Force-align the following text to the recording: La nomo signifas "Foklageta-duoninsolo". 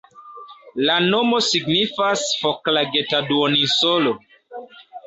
La 0.89 0.95
nomo 1.09 1.41
signifas 1.49 2.27
"Foklageta-duoninsolo". 2.41 4.21